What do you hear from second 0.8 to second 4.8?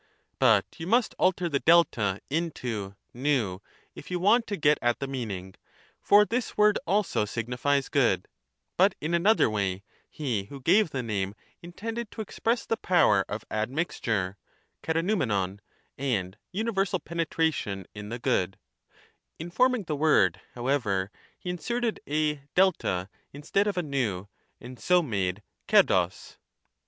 must alter the S into v if you want to get